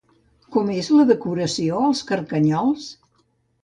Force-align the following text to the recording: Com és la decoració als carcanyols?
Com 0.55 0.71
és 0.77 0.89
la 0.95 1.05
decoració 1.11 1.85
als 1.93 2.05
carcanyols? 2.11 2.93